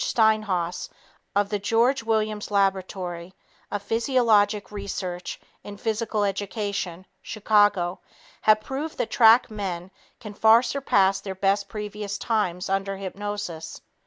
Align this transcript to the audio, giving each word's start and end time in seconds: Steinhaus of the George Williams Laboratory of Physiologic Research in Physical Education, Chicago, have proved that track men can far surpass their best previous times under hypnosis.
Steinhaus 0.03 0.89
of 1.35 1.49
the 1.49 1.59
George 1.59 2.01
Williams 2.01 2.49
Laboratory 2.49 3.35
of 3.69 3.83
Physiologic 3.83 4.71
Research 4.71 5.39
in 5.63 5.77
Physical 5.77 6.23
Education, 6.23 7.05
Chicago, 7.21 7.99
have 8.41 8.61
proved 8.61 8.97
that 8.97 9.11
track 9.11 9.51
men 9.51 9.91
can 10.19 10.33
far 10.33 10.63
surpass 10.63 11.21
their 11.21 11.35
best 11.35 11.69
previous 11.69 12.17
times 12.17 12.67
under 12.67 12.97
hypnosis. 12.97 13.79